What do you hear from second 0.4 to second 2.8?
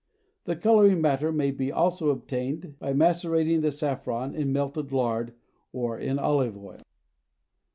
The coloring matter may also be obtained